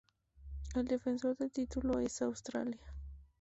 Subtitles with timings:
[0.73, 2.81] El defensor del título es Australia.